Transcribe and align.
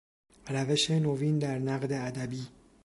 روش 0.49 0.91
نوین 0.91 1.39
در 1.39 1.59
نقد 1.59 1.91
ادبی 1.93 2.47